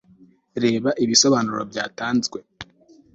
reba 0.63 0.89
ibisobanuro 1.03 1.61
byatanzwe 1.71 2.37